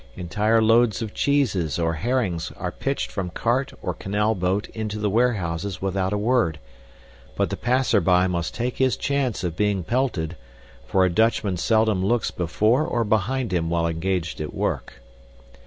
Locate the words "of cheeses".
1.03-1.77